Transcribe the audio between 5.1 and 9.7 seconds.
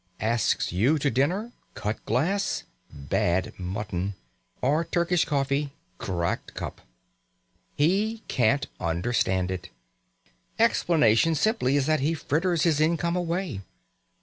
coffee cracked cup! He can't understand it.